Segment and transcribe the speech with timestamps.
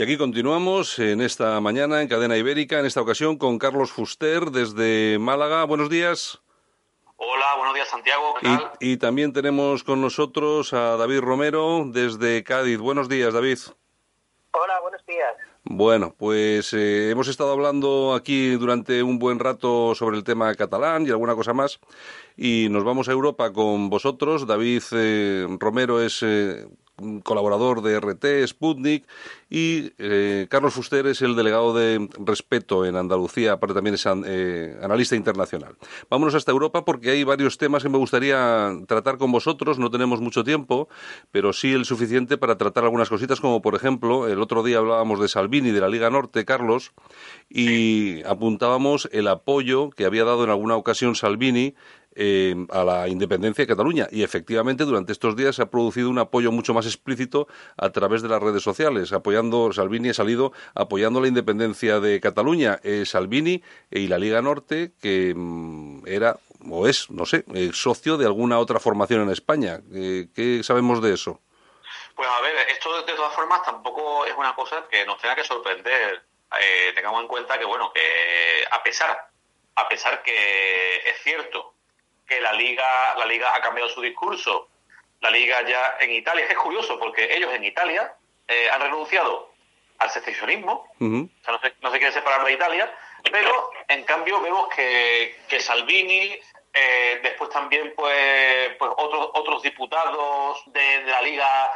[0.00, 4.50] Y aquí continuamos en esta mañana en Cadena Ibérica, en esta ocasión con Carlos Fuster
[4.50, 5.64] desde Málaga.
[5.64, 6.40] Buenos días.
[7.16, 8.34] Hola, buenos días Santiago.
[8.40, 8.72] ¿qué tal?
[8.80, 12.78] Y, y también tenemos con nosotros a David Romero desde Cádiz.
[12.78, 13.58] Buenos días, David.
[14.52, 15.34] Hola, buenos días.
[15.64, 21.06] Bueno, pues eh, hemos estado hablando aquí durante un buen rato sobre el tema catalán
[21.06, 21.78] y alguna cosa más.
[22.38, 24.46] Y nos vamos a Europa con vosotros.
[24.46, 26.66] David eh, Romero es eh,
[27.22, 29.04] colaborador de RT, Sputnik,
[29.48, 34.78] y eh, Carlos Fuster es el delegado de Respeto en Andalucía, aparte también es eh,
[34.82, 35.76] analista internacional.
[36.08, 40.20] Vámonos hasta Europa porque hay varios temas que me gustaría tratar con vosotros, no tenemos
[40.20, 40.88] mucho tiempo,
[41.32, 45.20] pero sí el suficiente para tratar algunas cositas, como por ejemplo, el otro día hablábamos
[45.20, 46.92] de Salvini, de la Liga Norte, Carlos,
[47.48, 51.74] y apuntábamos el apoyo que había dado en alguna ocasión Salvini
[52.14, 54.08] eh, a la independencia de Cataluña.
[54.10, 58.22] Y efectivamente, durante estos días se ha producido un apoyo mucho más explícito a través
[58.22, 62.80] de las redes sociales, apoyando, Salvini ha salido apoyando la independencia de Cataluña.
[62.82, 66.38] Eh, Salvini y la Liga Norte, que mm, era
[66.68, 69.80] o es, no sé, eh, socio de alguna otra formación en España.
[69.94, 71.40] Eh, ¿Qué sabemos de eso?
[72.14, 75.44] Pues a ver, esto de todas formas tampoco es una cosa que nos tenga que
[75.44, 76.22] sorprender.
[76.60, 79.30] Eh, tengamos en cuenta que, bueno, que a pesar,
[79.76, 81.74] a pesar que es cierto
[82.30, 84.68] que la liga, la liga ha cambiado su discurso,
[85.20, 88.14] la liga ya en Italia, es curioso porque ellos en Italia
[88.46, 89.52] eh, han renunciado
[89.98, 92.94] al secesionismo, o sea, no se, no se quieren separar de Italia,
[93.32, 96.38] pero en cambio vemos que, que Salvini,
[96.72, 101.72] eh, después también pues, pues otros, otros diputados de, de la Liga,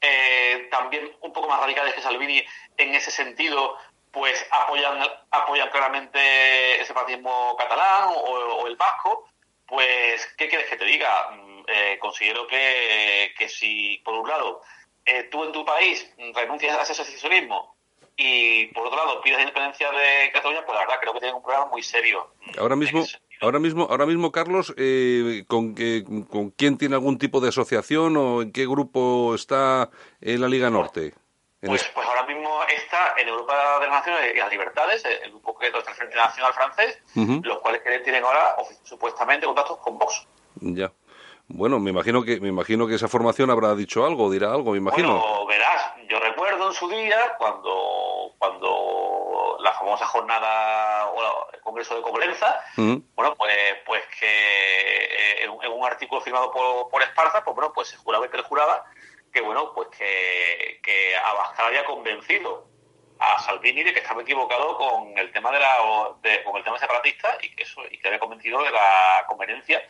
[0.00, 3.76] eh, también un poco más radicales que Salvini en ese sentido,
[4.12, 9.28] pues apoyan, apoyan claramente el separatismo catalán o, o el vasco.
[9.66, 11.30] Pues, ¿qué quieres que te diga?
[11.30, 14.62] Mm, eh, considero que, que si, por un lado,
[15.04, 17.76] eh, tú en tu país renuncias a ese secesionismo
[18.16, 21.36] y, por otro lado, pides la independencia de Cataluña, pues la verdad creo que tienen
[21.36, 22.30] un problema muy serio.
[22.58, 23.04] Ahora mismo,
[23.40, 25.74] ahora mismo, ahora mismo, Carlos, eh, ¿con,
[26.24, 29.90] ¿con quién tiene algún tipo de asociación o en qué grupo está
[30.20, 31.12] en la Liga Norte?
[31.60, 35.30] Pues, es- pues ahora mismo está en Europa de las Naciones y las Libertades, el
[35.30, 37.40] grupo que es el Frente Nacional Francés, Ujú.
[37.44, 40.26] los cuales que tienen ahora supuestamente contactos con Vox.
[40.56, 40.92] Ya.
[41.48, 44.78] Bueno, me imagino que me imagino que esa formación habrá dicho algo, dirá algo, me
[44.78, 45.18] imagino.
[45.18, 51.94] Bueno, verás, yo recuerdo en su día cuando, cuando la famosa jornada o el Congreso
[51.96, 53.54] de Coblenza, bueno, pues,
[53.86, 57.92] pues que eh, en, un- en un artículo firmado por, por Esparza, pues bueno, pues
[57.92, 58.84] le juraba
[59.32, 62.68] que bueno, pues que, que Abascal había convencido
[63.18, 65.76] a Salvini de que estaba equivocado con el tema de la
[66.22, 69.82] de- con el tema separatista y que eso y que había convencido de la conveniencia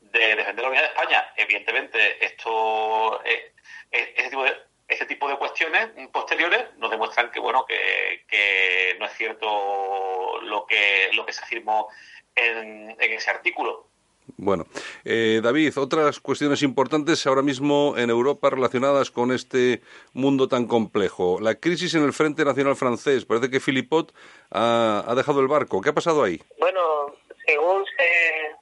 [0.00, 1.32] de defender la unidad de España.
[1.36, 3.52] Evidentemente, esto eh,
[3.90, 4.56] ese tipo de
[4.88, 10.66] ese tipo de cuestiones posteriores nos demuestran que bueno que, que no es cierto lo
[10.66, 11.88] que lo que se afirmó
[12.34, 13.89] en, en ese artículo.
[14.36, 14.66] Bueno,
[15.04, 19.80] eh, David, otras cuestiones importantes ahora mismo en Europa relacionadas con este
[20.12, 21.38] mundo tan complejo.
[21.40, 23.24] La crisis en el Frente Nacional francés.
[23.24, 24.12] Parece que Philippot
[24.50, 25.80] ha, dejado el barco.
[25.80, 26.40] ¿Qué ha pasado ahí?
[26.58, 27.14] Bueno,
[27.46, 28.56] según se,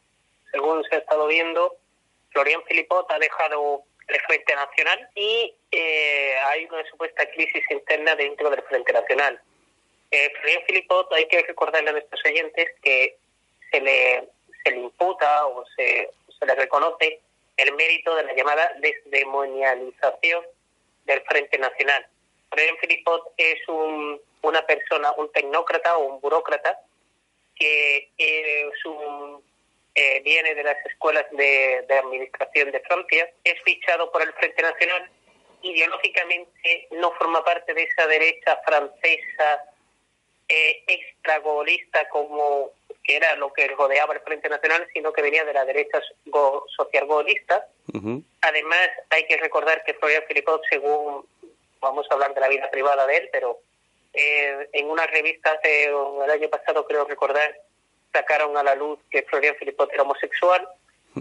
[0.53, 1.77] según se ha estado viendo,
[2.31, 8.51] Florian Filipot ha dejado el Frente Nacional y eh, hay una supuesta crisis interna dentro
[8.51, 9.41] del Frente Nacional.
[10.11, 13.19] Eh, Florian Filipot, hay que recordarle a nuestros oyentes que
[13.71, 14.29] se le,
[14.63, 17.21] se le imputa o se, se le reconoce
[17.57, 20.45] el mérito de la llamada desdemonialización
[21.05, 22.07] del Frente Nacional.
[22.51, 26.79] Florian Filipot es un, una persona, un tecnócrata o un burócrata
[27.55, 29.43] que eh, su,
[29.95, 34.63] eh, viene de las escuelas de, de administración de Francia, es fichado por el Frente
[34.63, 35.11] Nacional,
[35.63, 39.65] ideológicamente no forma parte de esa derecha francesa
[40.49, 42.71] eh, extragolista como
[43.09, 46.67] que era lo que rodeaba el Frente Nacional, sino que venía de la derecha go-
[46.77, 47.67] socialgolista.
[47.95, 48.23] Ujú.
[48.43, 51.27] Además, hay que recordar que Florian Philippot, según
[51.81, 53.61] vamos a hablar de la vida privada de él, pero
[54.13, 57.57] eh, en una revista hace el año pasado, creo recordar,
[58.13, 60.69] sacaron a la luz que Florian Philippot era homosexual,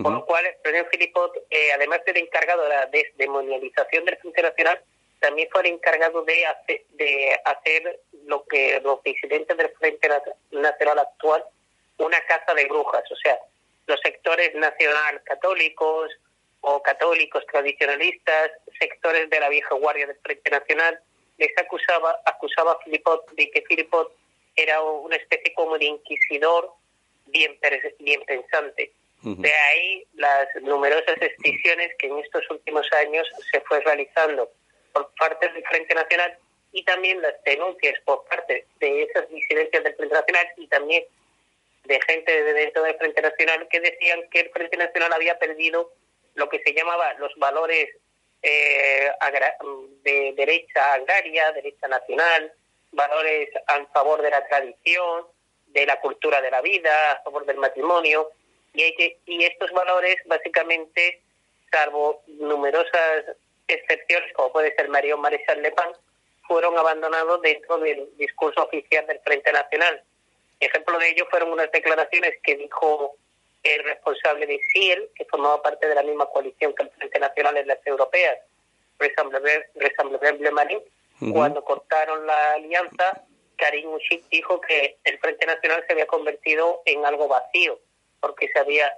[0.03, 4.81] con lo cual Florian Philippot, eh, además del encargado de la desdemonialización del Frente Nacional,
[5.19, 10.07] también fue el encargado de hacer, de hacer lo que los disidentes del Frente
[10.51, 11.43] Nacional actual
[12.55, 13.37] de brujas, o sea,
[13.87, 16.11] los sectores nacional católicos
[16.61, 20.99] o católicos tradicionalistas, sectores de la vieja guardia del Frente Nacional,
[21.37, 24.11] les acusaba, acusaba a Filipot de que Filipot
[24.55, 26.71] era una especie como de inquisidor
[27.27, 27.57] bien,
[27.99, 28.91] bien pensante.
[29.23, 34.49] De ahí las numerosas excisiones que en estos últimos años se fue realizando
[34.93, 36.37] por parte del Frente Nacional
[36.71, 41.03] y también las denuncias por parte de esas disidencias del Frente Nacional y también
[41.87, 45.93] de gente de dentro del Frente Nacional que decían que el Frente Nacional había perdido
[46.35, 47.89] lo que se llamaba los valores
[48.43, 49.11] eh,
[50.03, 52.53] de derecha agraria, derecha nacional,
[52.91, 55.25] valores a favor de la tradición,
[55.67, 58.29] de la cultura de la vida, a favor del matrimonio,
[58.73, 61.21] y, hay que, y estos valores básicamente,
[61.71, 63.25] salvo numerosas
[63.67, 65.91] excepciones, como puede ser Mario Marechal Le Pen,
[66.47, 70.01] fueron abandonados dentro del discurso oficial del Frente Nacional.
[70.99, 73.15] De ello fueron unas declaraciones que dijo
[73.63, 77.57] el responsable de CIEL, que formaba parte de la misma coalición que el Frente Nacional
[77.57, 78.37] en las europeas,
[78.99, 80.81] Ressemblable Marín,
[81.33, 83.23] cuando cortaron la alianza,
[83.57, 87.79] Karim Mushik dijo que el Frente Nacional se había convertido en algo vacío,
[88.19, 88.91] porque se había,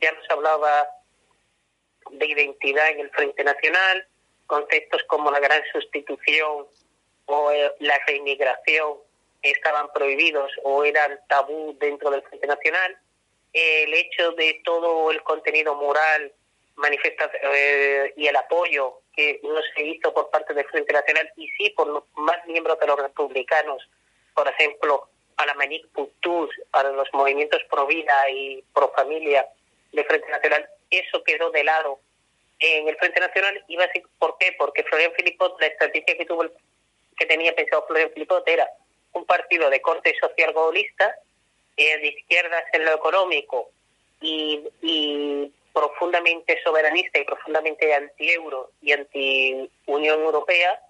[0.00, 0.88] ya no se hablaba
[2.10, 4.06] de identidad en el Frente Nacional,
[4.46, 6.66] conceptos como la gran sustitución
[7.26, 8.98] o eh, la reinmigración
[9.42, 12.96] estaban prohibidos o eran tabú dentro del Frente Nacional.
[13.52, 16.32] El hecho de todo el contenido moral
[16.76, 21.48] manifesta eh, y el apoyo que no se hizo por parte del Frente Nacional y
[21.50, 23.88] sí por más miembros de los republicanos,
[24.34, 29.46] por ejemplo, a la Manic Putus, a los movimientos pro vida y pro familia
[29.92, 32.00] del Frente Nacional, eso quedó de lado
[32.58, 33.64] en el Frente Nacional.
[33.68, 33.76] Y
[34.18, 34.54] ¿Por qué?
[34.58, 36.44] Porque Florian Filipot, la estrategia que tuvo
[37.18, 38.68] que tenía pensado Florian Filipot era
[39.16, 41.14] un partido de corte social golista,
[41.76, 43.70] eh, de izquierdas en lo económico
[44.20, 50.80] y, y profundamente soberanista y profundamente anti-euro y anti-Unión Europea,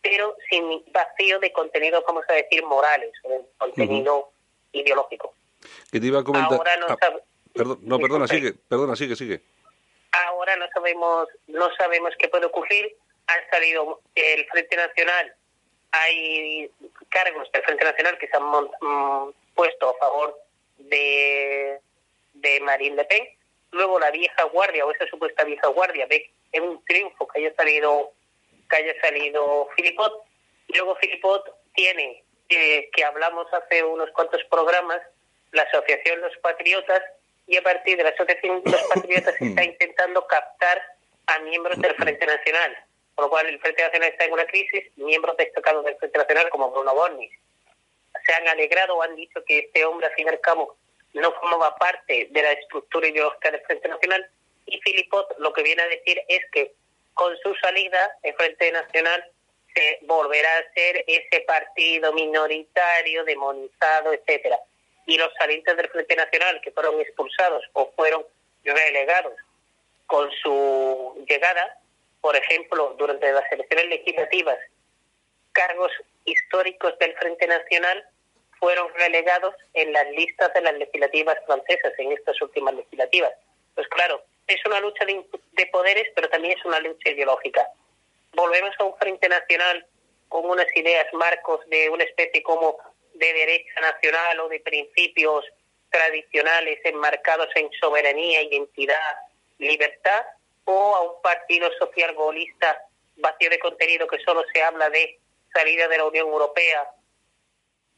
[0.00, 4.30] pero sin vacío de contenido, vamos a decir, morales o de contenido
[4.72, 5.34] ideológico.
[5.90, 6.52] Que te iba a comentar...
[6.52, 9.40] Ahora no, ah, no perdona, sigue, perdona, sigue, sigue.
[10.12, 12.96] Ahora no sabemos, no sabemos qué puede ocurrir.
[13.26, 15.34] Han salido el Frente Nacional,
[15.92, 16.70] hay
[17.08, 20.38] cargos del Frente Nacional que se han mm, puesto a favor
[20.78, 21.78] de,
[22.34, 23.28] de Marine Le Pen.
[23.70, 27.54] Luego la vieja guardia o esa supuesta vieja guardia ve en un triunfo que haya
[27.54, 28.12] salido
[28.70, 30.24] que haya salido Filipot
[30.68, 35.00] luego Filipot tiene eh, que hablamos hace unos cuantos programas
[35.52, 37.02] la asociación Los Patriotas
[37.46, 40.82] y a partir de la asociación Los Patriotas está intentando captar
[41.26, 42.76] a miembros del Frente Nacional
[43.18, 46.48] por lo cual el Frente Nacional está en una crisis miembros destacados del Frente Nacional
[46.50, 47.32] como Bruno Bornis
[48.24, 50.76] se han alegrado o han dicho que este hombre al fin y al cabo
[51.14, 54.30] no formaba parte de la estructura ideológica del Frente Nacional
[54.66, 56.74] y Filipot lo que viene a decir es que
[57.12, 59.28] con su salida el Frente Nacional
[59.74, 64.60] se volverá a ser ese partido minoritario, demonizado, etcétera.
[65.06, 68.24] Y los salientes del Frente Nacional que fueron expulsados o fueron
[68.62, 69.34] relegados
[70.06, 71.80] con su llegada,
[72.20, 74.58] por ejemplo, durante las elecciones legislativas,
[75.52, 75.92] cargos
[76.24, 78.04] históricos del Frente Nacional
[78.58, 83.32] fueron relegados en las listas de las legislativas francesas, en estas últimas legislativas.
[83.74, 87.68] Pues claro, es una lucha de, poderes, pero también es una lucha ideológica.
[88.34, 89.86] Volvemos a un frente nacional
[90.28, 92.76] con unas ideas marcos de una especie como
[93.14, 95.44] de derecha nacional o de principios
[95.90, 99.16] tradicionales enmarcados en soberanía, identidad,
[99.58, 100.24] libertad,
[100.70, 102.76] o a un partido social golista
[103.16, 105.18] vacío de contenido que solo se habla de
[105.52, 106.88] salida de la Unión Europea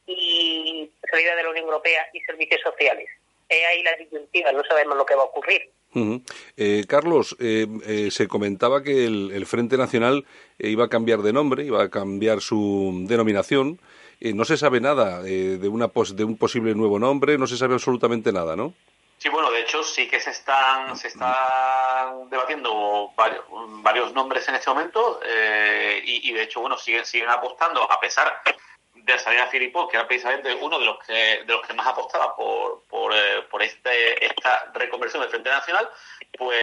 [0.07, 3.09] y salida de la Unión Europea y servicios sociales.
[3.49, 5.71] Es ahí la disyuntiva, no sabemos lo que va a ocurrir.
[6.57, 10.25] Eh, Carlos, eh, eh, se comentaba que el, Frente Nacional
[10.59, 13.81] iba a cambiar de nombre, iba a cambiar su denominación.
[14.21, 18.33] no se sabe nada de, una de un posible nuevo nombre, no se sabe absolutamente
[18.33, 18.75] nada, ¿no?
[19.21, 23.45] Sí, bueno, de hecho sí que se están, se están debatiendo varios,
[23.83, 25.21] varios nombres en este momento
[26.03, 28.43] y, y, de hecho, bueno, siguen, siguen apostando, a pesar
[28.95, 32.35] de salida Filippo, que era precisamente uno de los que, de los que más apostaba
[32.37, 35.89] por, por, eh, por este, esta reconversión del Frente Nacional,
[36.39, 36.59] pues